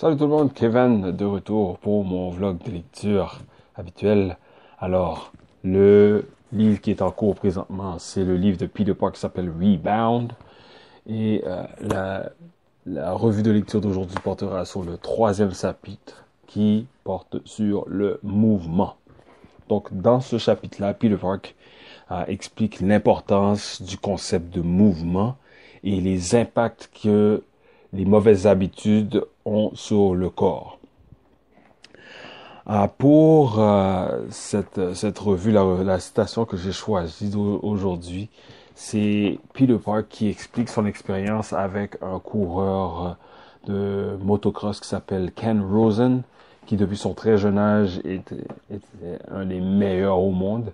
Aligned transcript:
Salut 0.00 0.16
tout 0.16 0.26
le 0.26 0.30
monde, 0.30 0.54
Kevin 0.54 1.10
de 1.10 1.24
retour 1.24 1.76
pour 1.78 2.04
mon 2.04 2.30
vlog 2.30 2.58
de 2.64 2.70
lecture 2.70 3.40
habituel. 3.74 4.36
Alors, 4.78 5.32
le 5.64 6.28
livre 6.52 6.80
qui 6.80 6.92
est 6.92 7.02
en 7.02 7.10
cours 7.10 7.34
présentement, 7.34 7.98
c'est 7.98 8.22
le 8.22 8.36
livre 8.36 8.56
de 8.58 8.66
Peter 8.66 8.94
Park 8.94 9.14
qui 9.14 9.20
s'appelle 9.20 9.50
Rebound. 9.50 10.34
Et 11.08 11.42
euh, 11.44 11.64
la, 12.86 13.12
revue 13.12 13.42
de 13.42 13.50
lecture 13.50 13.80
d'aujourd'hui 13.80 14.16
portera 14.22 14.64
sur 14.64 14.84
le 14.84 14.98
troisième 14.98 15.52
chapitre 15.52 16.24
qui 16.46 16.86
porte 17.02 17.44
sur 17.44 17.82
le 17.88 18.20
mouvement. 18.22 18.94
Donc, 19.68 19.88
dans 19.92 20.20
ce 20.20 20.38
chapitre-là, 20.38 20.94
Peter 20.94 21.16
Park 21.16 21.56
euh, 22.12 22.24
explique 22.28 22.80
l'importance 22.80 23.82
du 23.82 23.98
concept 23.98 24.54
de 24.54 24.60
mouvement 24.60 25.36
et 25.82 26.00
les 26.00 26.36
impacts 26.36 26.88
que 27.02 27.42
les 27.92 28.04
mauvaises 28.04 28.46
habitudes 28.46 29.24
sur 29.74 30.14
le 30.14 30.30
corps. 30.30 30.78
Euh, 32.68 32.86
pour 32.98 33.60
euh, 33.60 34.26
cette, 34.30 34.78
revue, 35.18 35.52
la, 35.52 35.98
citation 36.00 36.44
que 36.44 36.56
j'ai 36.56 36.72
choisie 36.72 37.32
aujourd'hui, 37.34 38.28
c'est 38.74 39.38
Peter 39.54 39.78
Park 39.82 40.06
qui 40.08 40.28
explique 40.28 40.68
son 40.68 40.84
expérience 40.84 41.52
avec 41.52 41.96
un 42.02 42.18
coureur 42.18 43.16
de 43.66 44.16
motocross 44.20 44.80
qui 44.80 44.88
s'appelle 44.88 45.32
Ken 45.32 45.62
Rosen, 45.62 46.22
qui 46.66 46.76
depuis 46.76 46.98
son 46.98 47.14
très 47.14 47.38
jeune 47.38 47.58
âge 47.58 48.00
était 48.04 48.44
un 49.30 49.46
des 49.46 49.60
meilleurs 49.60 50.18
au 50.18 50.30
monde 50.30 50.72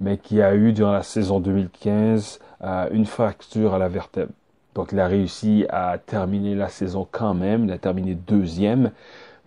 mais 0.00 0.16
qui 0.16 0.40
a 0.42 0.54
eu 0.54 0.72
durant 0.72 0.92
la 0.92 1.02
saison 1.02 1.40
2015 1.40 2.40
euh, 2.62 2.88
une 2.90 3.06
fracture 3.06 3.74
à 3.74 3.78
la 3.78 3.88
vertèbre. 3.88 4.32
Donc 4.80 4.92
il 4.92 5.00
a 5.00 5.06
réussi 5.06 5.66
à 5.68 5.98
terminer 5.98 6.54
la 6.54 6.70
saison 6.70 7.06
quand 7.10 7.34
même, 7.34 7.66
il 7.66 7.70
a 7.70 7.76
terminé 7.76 8.14
deuxième, 8.14 8.92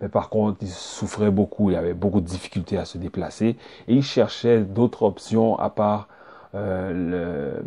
mais 0.00 0.08
par 0.08 0.28
contre 0.28 0.58
il 0.62 0.68
souffrait 0.68 1.32
beaucoup, 1.32 1.70
il 1.70 1.76
avait 1.76 1.92
beaucoup 1.92 2.20
de 2.20 2.26
difficultés 2.26 2.78
à 2.78 2.84
se 2.84 2.98
déplacer 2.98 3.56
et 3.88 3.94
il 3.94 4.04
cherchait 4.04 4.60
d'autres 4.60 5.02
options 5.02 5.58
à 5.58 5.70
part 5.70 6.06
euh, 6.54 7.60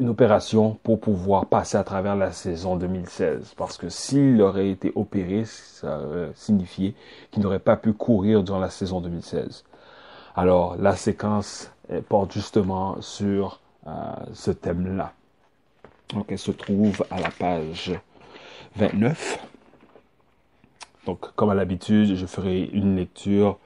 une 0.00 0.08
opération 0.08 0.80
pour 0.82 0.98
pouvoir 0.98 1.46
passer 1.46 1.76
à 1.76 1.84
travers 1.84 2.16
la 2.16 2.32
saison 2.32 2.74
2016. 2.74 3.54
Parce 3.56 3.78
que 3.78 3.88
s'il 3.88 4.42
aurait 4.42 4.70
été 4.70 4.90
opéré, 4.96 5.44
ça 5.44 6.00
signifié 6.34 6.96
qu'il 7.30 7.44
n'aurait 7.44 7.60
pas 7.60 7.76
pu 7.76 7.92
courir 7.92 8.42
durant 8.42 8.58
la 8.58 8.70
saison 8.70 9.00
2016. 9.00 9.62
Alors 10.34 10.74
la 10.76 10.96
séquence 10.96 11.70
porte 12.08 12.32
justement 12.32 13.00
sur 13.00 13.60
euh, 13.86 13.92
ce 14.32 14.50
thème-là. 14.50 15.12
Donc, 16.14 16.26
elle 16.28 16.38
se 16.38 16.52
trouve 16.52 17.04
à 17.10 17.20
la 17.20 17.30
page 17.30 17.92
29. 18.76 19.38
Donc, 21.06 21.34
comme 21.34 21.50
à 21.50 21.54
l'habitude, 21.54 22.14
je 22.14 22.26
ferai 22.26 22.64
une 22.64 22.96
lecture 22.96 23.58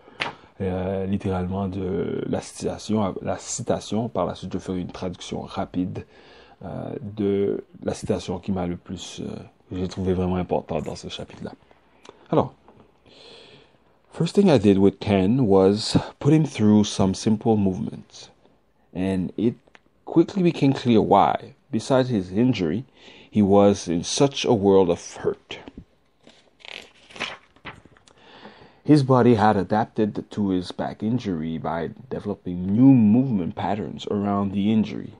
euh, 0.60 1.06
littéralement 1.06 1.68
de 1.68 2.22
la 2.28 2.40
citation, 2.40 3.14
la 3.22 3.38
citation. 3.38 4.08
Par 4.08 4.26
la 4.26 4.34
suite, 4.34 4.52
je 4.52 4.58
ferai 4.58 4.80
une 4.80 4.92
traduction 4.92 5.40
rapide 5.40 6.04
euh, 6.64 6.94
de 7.00 7.64
la 7.82 7.94
citation 7.94 8.38
qui 8.38 8.52
m'a 8.52 8.66
le 8.66 8.76
plus, 8.76 9.20
euh, 9.20 9.26
j'ai 9.72 9.88
trouvé 9.88 10.12
vraiment 10.12 10.36
importante 10.36 10.84
dans 10.84 10.96
ce 10.96 11.08
chapitre-là. 11.08 11.52
Alors, 12.30 12.52
First 14.12 14.34
thing 14.34 14.50
I 14.50 14.58
did 14.58 14.76
with 14.76 14.98
Ken 14.98 15.46
was 15.46 15.96
put 16.18 16.32
him 16.32 16.44
through 16.44 16.84
some 16.84 17.14
simple 17.14 17.56
movements, 17.56 18.30
and 18.92 19.32
it 19.38 19.54
quickly 20.04 20.42
became 20.42 20.72
clear 20.72 21.00
why, 21.00 21.54
besides 21.70 22.08
his 22.08 22.32
injury, 22.32 22.84
he 23.30 23.42
was 23.42 23.88
in 23.88 24.02
such 24.04 24.44
a 24.44 24.54
world 24.54 24.90
of 24.90 25.16
hurt. 25.16 25.58
His 28.82 29.02
body 29.04 29.34
had 29.34 29.56
adapted 29.56 30.24
to 30.30 30.48
his 30.48 30.72
back 30.72 31.02
injury 31.02 31.58
by 31.58 31.90
developing 32.08 32.66
new 32.66 32.92
movement 32.92 33.54
patterns 33.54 34.06
around 34.10 34.50
the 34.50 34.72
injury. 34.72 35.14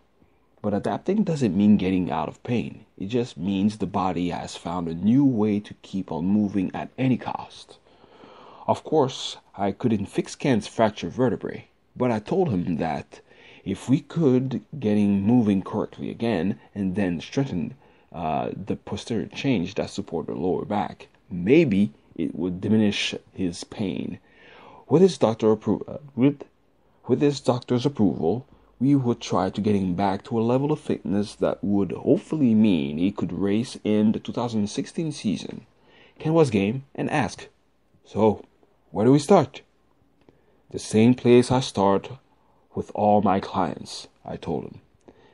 But 0.63 0.75
adapting 0.75 1.25
doesn't 1.25 1.57
mean 1.57 1.77
getting 1.77 2.11
out 2.11 2.29
of 2.29 2.43
pain. 2.43 2.85
It 2.99 3.07
just 3.07 3.37
means 3.37 3.79
the 3.79 3.87
body 3.87 4.31
has 4.31 4.57
found 4.57 4.89
a 4.89 4.95
new 4.95 5.25
way 5.25 5.61
to 5.61 5.75
keep 5.83 6.11
on 6.11 6.27
moving 6.27 6.71
at 6.75 6.91
any 6.99 7.17
cost. 7.17 7.79
Of 8.67 8.83
course, 8.83 9.37
I 9.57 9.73
couldn't 9.73 10.07
fix 10.07 10.35
Ken's 10.35 10.67
fractured 10.67 11.13
vertebrae, 11.13 11.69
but 11.97 12.11
I 12.11 12.19
told 12.19 12.51
him 12.51 12.77
that 12.77 13.21
if 13.65 13.89
we 13.89 14.01
could 14.01 14.63
getting 14.79 15.23
moving 15.23 15.63
correctly 15.63 16.11
again 16.11 16.59
and 16.75 16.95
then 16.95 17.21
strengthen 17.21 17.75
uh, 18.13 18.51
the 18.55 18.77
posterior 18.77 19.27
change 19.27 19.75
that 19.75 19.91
support 19.91 20.27
the 20.27 20.35
lower 20.35 20.65
back, 20.65 21.09
maybe 21.31 21.93
it 22.17 22.35
would 22.35 22.61
diminish 22.61 23.15
his 23.33 23.65
pain. 23.65 24.19
With 24.89 25.03
his 25.03 25.19
doctor 25.19 25.55
appro- 25.55 25.89
uh, 25.89 25.99
with 26.17 26.43
with 27.07 27.21
his 27.21 27.41
doctor's 27.41 27.87
approval, 27.87 28.47
we 28.79 28.95
would 28.95 29.21
try 29.21 29.51
to 29.51 29.61
get 29.61 29.75
him 29.75 29.95
back 29.95 30.25
to 30.25 30.39
a 30.39 30.43
level 30.43 30.73
of 30.73 30.81
fitness 30.81 31.35
that 31.37 31.63
would 31.63 31.93
hopefully 31.93 32.55
mean 32.55 32.99
he 32.99 33.13
could 33.13 33.33
race 33.33 33.79
in 33.85 34.13
the 34.13 34.19
2016 34.21 35.13
season. 35.13 35.67
Ken 36.19 36.35
was 36.35 36.51
game 36.51 36.85
and 36.95 37.11
asked, 37.11 37.49
"So, 38.05 38.43
where 38.91 39.07
do 39.07 39.13
we 39.13 39.19
start? 39.19 39.63
The 40.71 40.79
same 40.79 41.15
place 41.15 41.51
I 41.51 41.61
start 41.61 42.11
with 42.75 42.91
all 42.95 43.23
my 43.23 43.41
clients, 43.41 44.09
I 44.25 44.37
told 44.37 44.65
him, 44.65 44.81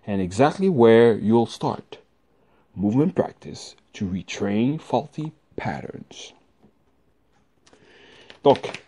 and 0.07 0.21
exactly 0.21 0.69
where 0.69 1.15
you'll 1.15 1.47
start. 1.47 1.99
Movement 2.75 3.15
practice 3.15 3.75
to 3.95 4.07
retrain 4.07 4.81
faulty 4.81 5.33
patterns. 5.57 6.35
Donc, 8.43 8.83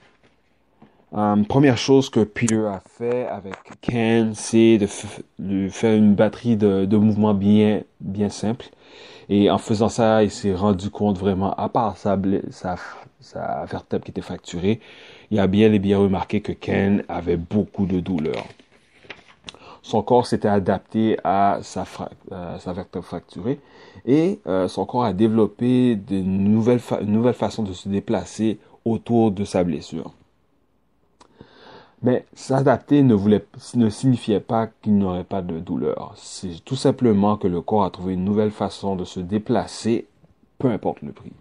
euh, 1.15 1.43
première 1.45 1.79
chose 1.79 2.11
que 2.11 2.21
Peter 2.21 2.67
a 2.67 2.81
fait 2.81 3.27
avec 3.27 3.57
Ken, 3.81 4.35
c'est 4.35 4.79
de, 4.79 4.87
de, 5.39 5.69
faire 5.71 5.97
une 5.97 6.15
batterie 6.15 6.57
de, 6.57 6.85
de 6.85 6.97
mouvements 6.97 7.35
bien, 7.35 7.83
bien 8.01 8.29
simples. 8.29 8.69
Et 9.29 9.51
en 9.51 9.59
faisant 9.59 9.89
ça, 9.89 10.23
il 10.23 10.31
s'est 10.31 10.55
rendu 10.55 10.91
compte 10.91 11.19
vraiment, 11.19 11.53
à 11.55 11.69
part 11.69 11.97
sa, 11.97 12.19
sa, 12.51 12.77
sa 13.21 13.65
vertèbre 13.67 14.05
qui 14.05 14.11
était 14.11 14.23
fracturée, 14.23 14.81
il 15.31 15.39
a 15.39 15.47
bien 15.47 15.73
et 15.73 15.79
bien 15.79 15.99
remarqué 15.99 16.41
que 16.41 16.53
Ken 16.53 17.05
avait 17.09 17.37
beaucoup 17.37 17.87
de 17.87 18.01
douleurs. 18.01 18.47
Son 19.83 20.03
corps 20.03 20.27
s'était 20.27 20.49
adapté 20.49 21.19
à 21.25 21.61
sa, 21.63 21.85
euh, 22.33 22.59
sa 22.59 22.73
vertèbre 22.73 23.05
fracturée 23.05 23.61
et 24.07 24.39
euh, 24.47 24.69
son 24.69 24.85
corps 24.85 25.05
a 25.05 25.13
développé 25.13 25.97
de 25.97 26.17
nouvelles, 26.21 26.81
nouvelles 27.05 27.35
façons 27.35 27.63
de 27.63 27.73
se 27.73 27.89
déplacer 27.89 28.59
autour 28.85 29.31
de 29.31 29.45
sa 29.45 29.65
blessure. 29.65 30.13
Mais 32.03 32.25
s'adapter 32.33 33.03
ne, 33.03 33.15
voulait, 33.15 33.45
ne 33.75 33.89
signifiait 33.89 34.41
pas 34.41 34.69
qu'il 34.69 34.99
n'aurait 34.99 35.25
pas 35.25 35.43
de 35.43 35.59
douleur. 35.59 36.13
C'est 36.17 36.65
tout 36.65 36.77
simplement 36.77 37.37
que 37.37 37.49
le 37.49 37.61
corps 37.61 37.85
a 37.85 37.91
trouvé 37.91 38.15
une 38.15 38.25
nouvelle 38.25 38.53
façon 38.53 38.95
de 38.95 39.05
se 39.05 39.19
déplacer, 39.19 40.07
peu 40.59 40.71
importe 40.71 41.03
le 41.03 41.13
prix. 41.13 41.33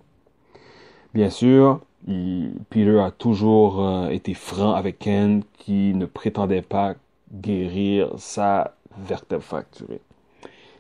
Bien 1.14 1.30
sûr, 1.30 1.82
il, 2.08 2.54
Peter 2.70 3.00
a 3.00 3.12
toujours 3.12 3.86
euh, 3.86 4.10
été 4.10 4.34
franc 4.34 4.74
avec 4.74 5.00
Ken 5.00 5.44
qui 5.60 5.94
ne 5.94 6.06
prétendait 6.06 6.62
pas 6.62 6.96
guérir 7.32 8.12
sa 8.18 8.76
vertèbre 8.98 9.44
fracturée. 9.44 10.02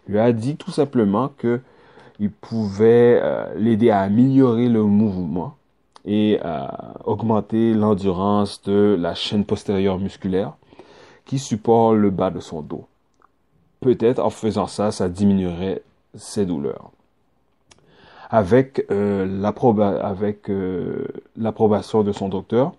Il 0.08 0.14
lui 0.14 0.20
a 0.20 0.32
dit 0.32 0.56
tout 0.56 0.72
simplement 0.72 1.30
que 1.38 1.62
il 2.20 2.32
pouvait 2.32 3.20
euh, 3.22 3.54
l'aider 3.56 3.92
à 3.92 4.02
améliorer 4.02 4.70
le 4.70 4.84
mouvement 4.84 5.56
et 6.08 6.40
à 6.42 6.94
augmenter 7.06 7.74
l'endurance 7.74 8.62
de 8.64 8.98
la 9.00 9.14
chaîne 9.14 9.46
postérieure 9.46 10.00
musculaire 10.00 10.54
qui 11.26 11.38
supporte 11.38 11.98
le 11.98 12.10
bas 12.10 12.32
de 12.32 12.40
son 12.40 12.62
dos. 12.62 12.88
Peut-être 13.82 14.20
en 14.20 14.30
faisant 14.30 14.68
ça, 14.68 14.92
ça 14.92 15.10
diminuerait 15.10 15.84
ses 16.16 16.46
douleurs. 16.46 16.92
Avec 18.30 18.86
euh, 18.90 19.26
l'approbation 21.36 22.00
euh, 22.00 22.04
de 22.04 22.12
son 22.12 22.30
docteur, 22.30 22.74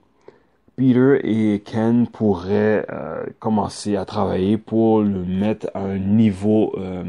Peter 0.78 1.18
et 1.24 1.60
Ken 1.60 2.06
pourraient 2.06 2.86
euh, 2.90 3.26
commencer 3.40 3.96
à 3.96 4.04
travailler 4.04 4.58
pour 4.58 5.00
le 5.00 5.24
mettre 5.24 5.68
à 5.74 5.80
un 5.80 5.98
niveau, 5.98 6.72
euh, 6.78 7.02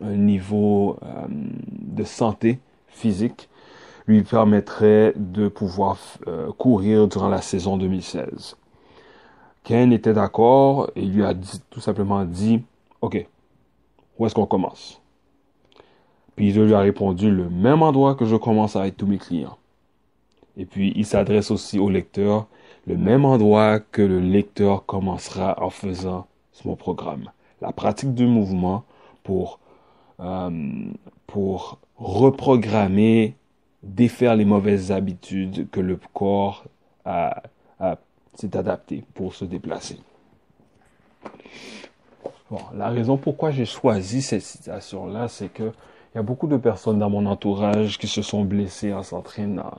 un 0.00 0.16
niveau 0.16 0.96
euh, 1.02 1.26
de 1.28 2.04
santé 2.04 2.58
physique 2.88 3.48
lui 4.06 4.22
permettrait 4.22 5.12
de 5.16 5.48
pouvoir 5.48 5.98
euh, 6.26 6.50
courir 6.52 7.08
durant 7.08 7.28
la 7.28 7.40
saison 7.40 7.76
2016. 7.76 8.56
Ken 9.64 9.92
était 9.92 10.12
d'accord 10.12 10.90
et 10.96 11.02
lui 11.02 11.24
a 11.24 11.34
dit, 11.34 11.60
tout 11.70 11.80
simplement 11.80 12.24
dit, 12.24 12.62
OK, 13.00 13.26
où 14.18 14.26
est-ce 14.26 14.34
qu'on 14.34 14.46
commence? 14.46 15.00
Puis 16.34 16.52
je 16.52 16.60
lui 16.60 16.74
a 16.74 16.80
répondu 16.80 17.30
le 17.30 17.48
même 17.48 17.82
endroit 17.82 18.14
que 18.14 18.24
je 18.24 18.36
commence 18.36 18.76
avec 18.76 18.96
tous 18.96 19.06
mes 19.06 19.18
clients. 19.18 19.58
Et 20.56 20.66
puis 20.66 20.92
il 20.96 21.06
s'adresse 21.06 21.50
aussi 21.50 21.78
au 21.78 21.88
lecteur, 21.88 22.46
le 22.86 22.96
même 22.96 23.24
endroit 23.24 23.78
que 23.78 24.02
le 24.02 24.18
lecteur 24.18 24.84
commencera 24.84 25.62
en 25.62 25.70
faisant 25.70 26.26
mon 26.64 26.76
programme. 26.76 27.30
La 27.60 27.72
pratique 27.72 28.14
du 28.14 28.26
mouvement 28.26 28.84
pour, 29.22 29.60
euh, 30.20 30.50
pour 31.26 31.78
reprogrammer 31.96 33.36
défaire 33.82 34.36
les 34.36 34.44
mauvaises 34.44 34.92
habitudes 34.92 35.68
que 35.70 35.80
le 35.80 35.98
corps 36.12 36.64
a, 37.04 37.42
s'est 38.34 38.56
adapté 38.56 39.04
pour 39.14 39.34
se 39.34 39.44
déplacer. 39.44 39.98
La 42.74 42.90
raison 42.90 43.16
pourquoi 43.16 43.50
j'ai 43.50 43.64
choisi 43.64 44.20
cette 44.20 44.42
situation-là, 44.42 45.28
c'est 45.28 45.48
que 45.48 45.72
il 46.14 46.18
y 46.18 46.20
a 46.20 46.22
beaucoup 46.22 46.46
de 46.46 46.58
personnes 46.58 46.98
dans 46.98 47.08
mon 47.08 47.24
entourage 47.24 47.98
qui 47.98 48.06
se 48.06 48.20
sont 48.20 48.44
blessées 48.44 48.92
en 48.92 49.02
s'entraînant. 49.02 49.72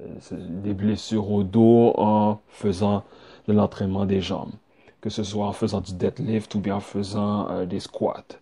Euh, 0.00 0.36
des 0.62 0.72
blessures 0.72 1.30
au 1.30 1.42
dos 1.42 1.92
en 1.96 2.38
faisant 2.48 3.02
de 3.48 3.52
l'entraînement 3.52 4.06
des 4.06 4.20
jambes. 4.20 4.52
Que 5.00 5.10
ce 5.10 5.24
soit 5.24 5.46
en 5.46 5.52
faisant 5.52 5.80
du 5.80 5.94
deadlift 5.94 6.54
ou 6.54 6.60
bien 6.60 6.76
en 6.76 6.80
faisant 6.80 7.50
euh, 7.50 7.66
des 7.66 7.80
squats. 7.80 8.38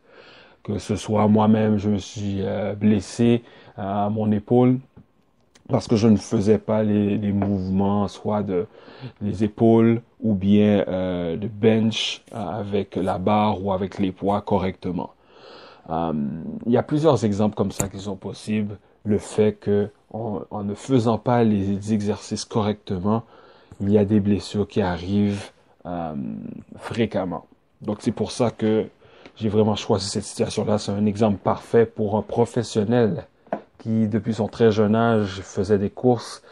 Que 0.62 0.78
ce 0.78 0.96
soit 0.96 1.26
moi-même, 1.26 1.78
je 1.78 1.88
me 1.88 1.98
suis 1.98 2.42
euh, 2.42 2.74
blessé 2.74 3.42
à 3.78 4.10
mon 4.10 4.30
épaule 4.30 4.78
parce 5.68 5.86
que 5.86 5.96
je 5.96 6.08
ne 6.08 6.16
faisais 6.16 6.58
pas 6.58 6.82
les, 6.82 7.32
mouvements, 7.32 8.08
soit 8.08 8.42
de 8.42 8.66
les 9.20 9.44
épaules 9.44 10.00
ou 10.20 10.34
bien 10.34 10.84
euh, 10.88 11.36
de 11.36 11.46
bench 11.46 12.22
euh, 12.32 12.38
avec 12.38 12.96
la 12.96 13.18
barre 13.18 13.62
ou 13.62 13.72
avec 13.72 13.98
les 13.98 14.10
poids 14.10 14.40
correctement. 14.40 15.10
Euh, 15.90 16.12
il 16.66 16.72
y 16.72 16.76
a 16.76 16.82
plusieurs 16.82 17.24
exemples 17.24 17.54
comme 17.54 17.70
ça 17.70 17.88
qui 17.88 17.98
sont 17.98 18.16
possibles. 18.16 18.78
Le 19.04 19.18
fait 19.18 19.52
que 19.52 19.90
en, 20.10 20.64
ne 20.64 20.74
faisant 20.74 21.18
pas 21.18 21.44
les 21.44 21.92
exercices 21.92 22.46
correctement, 22.46 23.24
il 23.80 23.90
y 23.90 23.98
a 23.98 24.06
des 24.06 24.20
blessures 24.20 24.66
qui 24.66 24.80
arrivent 24.80 25.50
fréquemment. 26.76 27.46
Donc 27.80 27.98
c'est 28.00 28.12
pour 28.12 28.30
ça 28.30 28.50
que 28.50 28.86
j'ai 29.36 29.48
vraiment 29.48 29.76
choisi 29.76 30.08
cette 30.08 30.24
situation-là. 30.24 30.78
C'est 30.78 30.92
un 30.92 31.06
exemple 31.06 31.38
parfait 31.38 31.86
pour 31.86 32.16
un 32.16 32.22
professionnel 32.22 33.26
qui, 33.78 34.08
depuis 34.08 34.34
son 34.34 34.48
très 34.48 34.70
jeune 34.70 34.94
âge, 34.94 35.40
faisait 35.42 35.78
des 35.78 35.90
courses, 35.90 36.42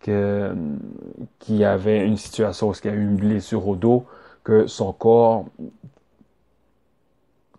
qui 0.00 1.64
avait 1.64 2.04
une 2.04 2.16
situation 2.16 2.70
où 2.70 2.74
il 2.84 2.90
y 2.90 2.92
a 2.92 2.96
eu 2.96 3.02
une 3.02 3.16
blessure 3.16 3.68
au 3.68 3.76
dos, 3.76 4.04
que 4.42 4.66
son 4.66 4.92
corps 4.92 5.46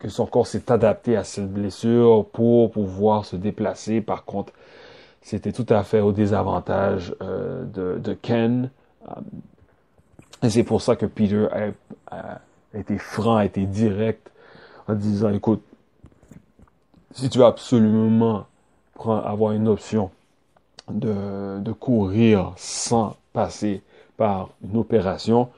que 0.03 0.09
son 0.09 0.25
corps 0.25 0.47
s'est 0.47 0.69
adapté 0.69 1.15
à 1.15 1.23
cette 1.23 1.49
blessure 1.49 2.25
pour 2.33 2.71
pouvoir 2.71 3.23
se 3.23 3.37
déplacer. 3.37 4.01
Par 4.01 4.25
contre, 4.25 4.51
c'était 5.21 5.53
tout 5.53 5.65
à 5.69 5.83
fait 5.83 6.01
au 6.01 6.11
désavantage 6.11 7.15
euh, 7.21 7.63
de, 7.63 8.13
Ken. 8.13 8.69
et 10.43 10.49
c'est 10.49 10.65
pour 10.65 10.81
ça 10.81 10.97
que 10.97 11.05
Peter 11.05 11.47
a, 12.11 12.13
a, 12.13 12.41
été 12.77 12.97
franc, 12.97 13.37
a 13.37 13.45
été 13.45 13.65
direct 13.65 14.29
en 14.89 14.95
disant, 14.95 15.29
écoute, 15.29 15.63
si 17.13 17.29
tu 17.29 17.37
veux 17.37 17.45
absolument 17.45 18.45
avoir 18.99 19.53
une 19.53 19.67
option 19.67 20.11
de, 20.89 21.59
de 21.59 21.71
courir 21.71 22.53
sans 22.57 23.15
passer 23.33 23.81
par 24.17 24.49
une 24.63 24.77
opération, 24.77 25.49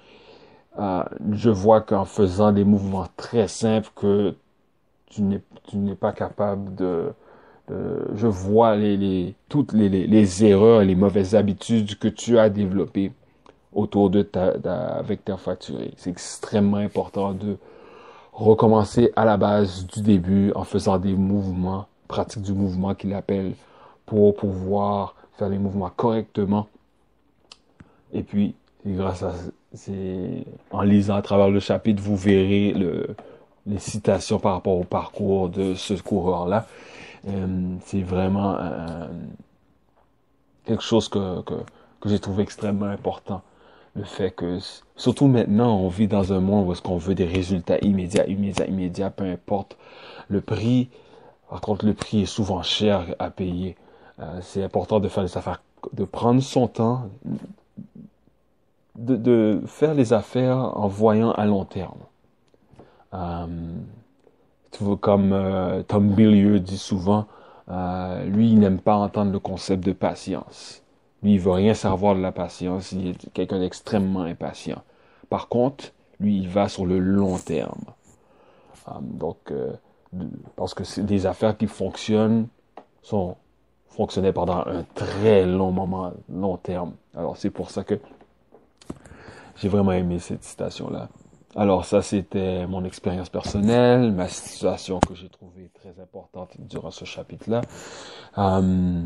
euh, 0.80 1.04
je 1.32 1.50
vois 1.50 1.82
qu'en 1.82 2.06
faisant 2.06 2.52
des 2.52 2.64
mouvements 2.64 3.08
très 3.18 3.48
simples 3.48 3.90
que 3.96 4.36
tu 5.10 5.22
n'es 5.22 5.96
pas 5.96 6.12
capable 6.12 6.76
de, 6.76 7.14
je 7.70 8.28
vois 8.28 8.76
les, 8.76 8.98
les 8.98 9.36
toutes 9.50 9.74
les, 9.74 9.90
les, 9.90 10.08
les, 10.08 10.46
erreurs 10.46 10.82
les 10.82 10.96
mauvaises 10.96 11.36
habitudes 11.36 11.98
que 11.98 12.08
tu 12.08 12.38
as 12.38 12.50
développées 12.50 13.12
autour 13.74 14.10
de 14.10 14.22
ta, 14.22 14.54
avec 14.98 15.26
ta 15.26 15.38
fracturé. 15.38 15.94
C'est 15.98 16.10
extrêmement 16.10 16.78
important 16.78 17.34
de 17.34 17.58
recommencer 18.34 19.12
à 19.16 19.26
la 19.26 19.38
base 19.38 19.86
du 19.88 20.02
début 20.02 20.52
en 20.56 20.64
faisant 20.64 20.98
des 20.98 21.14
mouvements 21.14 21.88
pratique 22.08 22.42
du 22.42 22.54
mouvement 22.54 22.96
qu'il 22.96 23.14
appelle 23.14 23.54
pour 24.06 24.36
pouvoir 24.36 25.16
faire 25.38 25.50
les 25.50 25.58
mouvements 25.58 25.90
correctement. 25.90 26.68
Et 28.14 28.24
puis, 28.24 28.56
en 30.72 30.82
lisant 30.82 31.16
à 31.16 31.22
travers 31.22 31.50
le 31.50 31.60
chapitre, 31.60 32.02
vous 32.02 32.16
verrez 32.16 32.72
le, 32.74 33.16
les 33.66 33.80
citations 33.80 34.40
par 34.40 34.54
rapport 34.54 34.78
au 34.78 34.84
parcours 34.84 35.50
de 35.50 35.74
ce 35.74 35.94
coureur-là. 35.96 36.68
Euh, 37.28 37.76
c'est 37.86 38.02
vraiment 38.02 38.56
euh, 38.60 39.08
quelque 40.66 40.84
chose 40.84 41.10
que, 41.10 41.42
que, 41.42 41.56
que 42.00 42.10
j'ai 42.10 42.20
trouvé 42.20 42.44
extrêmement 42.44 42.86
important. 42.86 43.42
Le 43.96 44.04
fait 44.04 44.30
que, 44.32 44.60
surtout 44.96 45.28
maintenant, 45.28 45.78
on 45.78 45.88
vit 45.88 46.08
dans 46.08 46.34
un 46.34 46.42
monde 46.42 46.68
où 46.68 46.72
est-ce 46.74 46.82
qu'on 46.82 46.98
veut 46.98 47.16
des 47.16 47.26
résultats 47.26 47.80
immédiats, 47.80 48.28
immédiats, 48.28 48.68
immédiats, 48.68 49.10
peu 49.10 49.24
importe 49.24 49.78
le 50.28 50.42
prix 50.42 50.90
par 51.50 51.62
contre, 51.62 51.86
le 51.86 51.94
prix 51.94 52.24
est 52.24 52.26
souvent 52.26 52.64
cher 52.64 53.16
à 53.20 53.30
payer. 53.30 53.76
Euh, 54.20 54.40
c'est 54.42 54.64
important 54.64 55.00
de 55.00 55.08
faire 55.08 55.24
les 55.24 55.38
affaires, 55.38 55.62
de 55.94 56.06
prendre 56.06 56.42
son 56.42 56.68
temps, 56.68 57.10
de, 58.96 59.62
faire 59.68 59.94
les 59.94 60.14
affaires 60.14 60.58
en 60.58 60.88
voyant 60.88 61.32
à 61.32 61.46
long 61.46 61.66
terme. 61.66 62.00
Euh, 63.14 63.46
comme 65.00 65.32
euh, 65.34 65.84
Tom 65.84 66.10
Billieux 66.10 66.60
dit 66.60 66.78
souvent, 66.78 67.28
lui, 67.68 68.52
il 68.52 68.60
n'aime 68.60 68.80
pas 68.80 68.96
entendre 68.96 69.32
le 69.32 69.40
concept 69.40 69.84
de 69.84 69.92
patience. 69.92 70.84
Lui, 71.24 71.36
il 71.36 71.40
veut 71.40 71.52
rien 71.52 71.74
savoir 71.74 72.16
de 72.16 72.22
la 72.22 72.32
patience. 72.32 72.92
Il 72.92 73.08
est 73.08 73.34
quelqu'un 73.34 73.60
d'extrêmement 73.60 74.22
impatient. 74.22 74.84
Par 75.30 75.48
contre, 75.48 75.86
lui, 76.20 76.38
il 76.38 76.48
va 76.48 76.70
sur 76.70 76.86
le 76.86 77.00
long 77.00 77.38
terme. 77.38 77.86
Donc, 79.02 79.52
parce 80.56 80.74
que 80.74 80.84
c'est 80.84 81.06
des 81.06 81.26
affaires 81.26 81.58
qui 81.58 81.68
fonctionnent, 81.68 82.48
sont 83.02 83.36
fonctionnées 83.90 84.34
pendant 84.34 84.66
un 84.66 84.84
très 84.96 85.46
long 85.46 85.72
moment, 85.72 86.14
long 86.30 86.58
terme. 86.58 86.94
Alors 87.16 87.38
c'est 87.38 87.50
pour 87.50 87.70
ça 87.70 87.84
que 87.84 88.00
j'ai 89.58 89.70
vraiment 89.70 89.94
aimé 89.94 90.20
cette 90.20 90.44
citation-là. 90.44 91.10
Alors 91.56 91.86
ça, 91.86 92.02
c'était 92.02 92.68
mon 92.68 92.84
expérience 92.84 93.30
personnelle, 93.30 94.12
ma 94.12 94.28
situation 94.28 95.00
que 95.00 95.16
j'ai 95.16 95.30
trouvée 95.30 95.70
très 95.74 96.02
importante 96.02 96.50
durant 96.60 96.92
ce 96.92 97.06
chapitre-là. 97.06 97.62
Euh, 98.38 99.02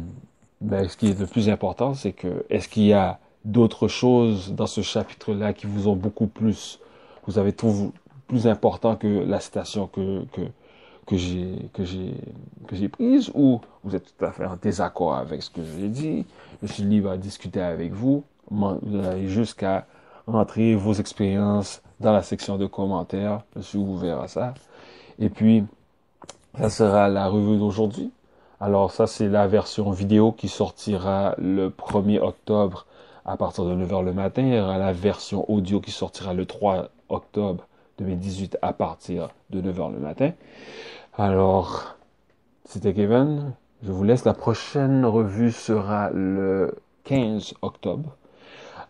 ce 0.61 0.97
qui 0.97 1.11
est 1.11 1.19
le 1.19 1.27
plus 1.27 1.49
important, 1.49 1.93
c'est 1.93 2.11
que 2.11 2.45
est-ce 2.49 2.67
qu'il 2.67 2.85
y 2.85 2.93
a 2.93 3.19
d'autres 3.45 3.87
choses 3.87 4.51
dans 4.53 4.65
ce 4.65 4.81
chapitre-là 4.81 5.53
qui 5.53 5.67
vous 5.67 5.87
ont 5.87 5.95
beaucoup 5.95 6.25
plus, 6.25 6.79
vous 7.27 7.37
avez 7.37 7.53
trouvé 7.53 7.91
plus 8.27 8.47
important 8.47 8.95
que 8.95 9.07
la 9.07 9.39
citation 9.39 9.85
que, 9.87 10.25
que, 10.31 10.41
que 11.09 11.17
j'ai 11.17 11.69
que 11.73 11.83
j'ai 11.83 12.13
que 12.67 12.75
j'ai 12.75 12.88
prise 12.88 13.31
ou 13.33 13.61
vous 13.83 13.95
êtes 13.95 14.15
tout 14.15 14.25
à 14.25 14.31
fait 14.31 14.45
en 14.45 14.57
désaccord 14.61 15.15
avec 15.15 15.41
ce 15.41 15.50
que 15.50 15.61
j'ai 15.63 15.88
dit, 15.88 16.25
je 16.61 16.71
suis 16.71 16.83
libre 16.83 17.09
à 17.09 17.18
discuter 17.18 17.61
avec 17.61 17.94
vous. 17.94 18.23
Vous 18.51 18.99
avez 19.04 19.28
jusqu'à 19.28 19.87
rentrer 20.28 20.75
vos 20.75 20.94
expériences 20.94 21.81
dans 21.99 22.11
la 22.11 22.21
section 22.21 22.57
de 22.57 22.68
commentaires. 22.68 23.42
Je 23.56 23.61
suis 23.61 23.78
ouvert 23.80 24.19
à 24.19 24.28
ça. 24.28 24.54
Et 25.18 25.30
puis, 25.30 25.66
ça 26.59 26.69
sera 26.69 27.09
la 27.09 27.28
revue 27.28 27.57
d'aujourd'hui. 27.57 28.11
Alors 28.59 28.92
ça, 28.92 29.07
c'est 29.07 29.30
la 29.30 29.47
version 29.47 29.89
vidéo 29.89 30.31
qui 30.31 30.47
sortira 30.47 31.33
le 31.39 31.69
1er 31.69 32.19
octobre 32.19 32.85
à 33.25 33.35
partir 33.35 33.66
de 33.66 33.73
9h 33.73 34.04
le 34.04 34.13
matin. 34.13 34.44
Il 34.44 34.54
y 34.54 34.59
aura 34.59 34.78
la 34.78 34.94
version 34.94 35.49
audio 35.49 35.81
qui 35.81 35.92
sortira 35.92 36.33
le 36.33 36.45
3 36.45 36.89
octobre 37.09 37.66
2018 37.99 38.57
à 38.61 38.73
partir 38.73 39.30
de 39.49 39.61
9h 39.61 39.94
le 39.94 39.99
matin. 39.99 40.31
Alors, 41.18 41.95
c'était 42.66 42.94
Kevin. 42.94 43.54
Je 43.83 43.92
vous 43.92 44.04
laisse. 44.04 44.25
La 44.25 44.33
prochaine 44.33 45.06
revue 45.06 45.51
sera 45.51 46.09
le 46.11 46.75
15 47.04 47.56
octobre. 47.61 48.16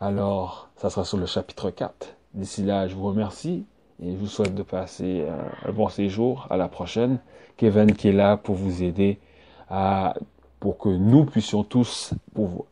Alors, 0.02 0.70
ça 0.78 0.90
sera 0.90 1.06
sur 1.06 1.18
le 1.18 1.26
chapitre 1.26 1.70
4. 1.70 2.16
D'ici 2.34 2.64
là, 2.64 2.88
je 2.88 2.96
vous 2.96 3.06
remercie 3.06 3.66
et 4.02 4.12
je 4.12 4.18
vous 4.18 4.28
souhaite 4.28 4.56
de 4.56 4.64
passer 4.64 5.28
un 5.66 5.72
bon 5.72 5.90
séjour. 5.90 6.48
À 6.50 6.58
la 6.58 6.68
prochaine. 6.68 7.20
Kevin 7.58 7.94
qui 7.94 8.10
est 8.10 8.14
là 8.14 8.38
pour 8.38 8.56
vous 8.56 8.84
aider 8.84 9.20
pour 10.60 10.78
que 10.78 10.90
nous 10.90 11.26
puissions 11.26 11.64
tous 11.64 12.14
pour 12.34 12.66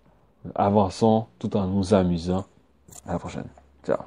avançons 0.55 1.27
tout 1.39 1.55
en 1.57 1.67
nous 1.67 1.93
amusant. 1.93 2.45
À 3.05 3.13
la 3.13 3.19
prochaine. 3.19 3.47
Ciao. 3.85 3.99